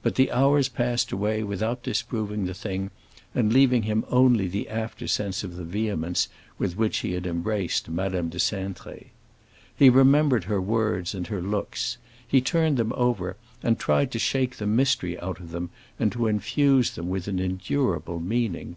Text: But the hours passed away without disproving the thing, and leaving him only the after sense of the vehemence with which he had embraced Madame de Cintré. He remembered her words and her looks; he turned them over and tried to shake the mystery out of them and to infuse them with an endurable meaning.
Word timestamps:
But 0.00 0.14
the 0.14 0.32
hours 0.32 0.70
passed 0.70 1.12
away 1.12 1.42
without 1.42 1.82
disproving 1.82 2.46
the 2.46 2.54
thing, 2.54 2.90
and 3.34 3.52
leaving 3.52 3.82
him 3.82 4.06
only 4.08 4.48
the 4.48 4.70
after 4.70 5.06
sense 5.06 5.44
of 5.44 5.56
the 5.56 5.64
vehemence 5.66 6.28
with 6.56 6.78
which 6.78 7.00
he 7.00 7.12
had 7.12 7.26
embraced 7.26 7.90
Madame 7.90 8.30
de 8.30 8.38
Cintré. 8.38 9.08
He 9.76 9.90
remembered 9.90 10.44
her 10.44 10.62
words 10.62 11.14
and 11.14 11.26
her 11.26 11.42
looks; 11.42 11.98
he 12.26 12.40
turned 12.40 12.78
them 12.78 12.94
over 12.96 13.36
and 13.62 13.78
tried 13.78 14.10
to 14.12 14.18
shake 14.18 14.56
the 14.56 14.66
mystery 14.66 15.20
out 15.20 15.40
of 15.40 15.50
them 15.50 15.68
and 15.98 16.10
to 16.12 16.26
infuse 16.26 16.92
them 16.92 17.10
with 17.10 17.28
an 17.28 17.38
endurable 17.38 18.18
meaning. 18.18 18.76